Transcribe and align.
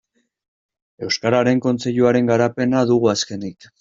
Euskararen 1.07 1.61
Kontseiluaren 1.65 2.31
garapena 2.33 2.83
dugu 2.93 3.13
azkenik. 3.15 3.61